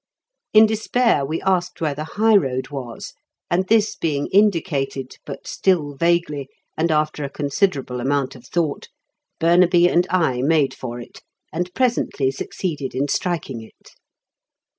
In 0.51 0.65
despair 0.65 1.23
we 1.23 1.39
asked 1.43 1.79
where 1.79 1.93
the 1.93 2.05
high 2.17 2.35
road 2.35 2.69
was, 2.71 3.13
and 3.51 3.67
this 3.67 3.95
being 3.95 4.25
indicated, 4.33 5.17
but 5.27 5.45
still 5.45 5.93
vaguely 5.95 6.47
and 6.75 6.89
after 6.89 7.23
a 7.23 7.29
considerable 7.29 7.99
amount 7.99 8.35
of 8.35 8.47
thought, 8.47 8.87
Burnaby 9.39 9.87
and 9.87 10.07
I 10.09 10.41
made 10.41 10.73
for 10.73 10.99
it, 10.99 11.21
and 11.53 11.71
presently 11.75 12.31
succeeded 12.31 12.95
in 12.95 13.09
striking 13.09 13.61
it. 13.61 13.91